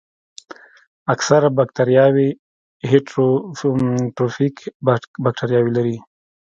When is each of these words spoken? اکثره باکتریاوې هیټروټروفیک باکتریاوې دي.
اکثره 1.13 1.47
باکتریاوې 1.57 2.29
هیټروټروفیک 2.91 4.55
باکتریاوې 5.23 5.71
دي. 5.85 5.97